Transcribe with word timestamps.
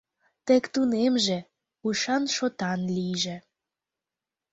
Тек 0.45 0.63
тунемже, 0.73 1.39
ушан-шотан 1.87 2.79
лийже. 2.95 3.37